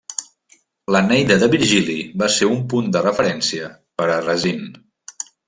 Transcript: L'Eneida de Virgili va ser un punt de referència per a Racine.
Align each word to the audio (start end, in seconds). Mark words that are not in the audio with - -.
L'Eneida 0.95 1.37
de 1.43 1.49
Virgili 1.55 1.97
va 2.23 2.31
ser 2.37 2.49
un 2.55 2.65
punt 2.73 2.89
de 2.97 3.05
referència 3.09 3.69
per 4.03 4.09
a 4.17 4.19
Racine. 4.27 4.73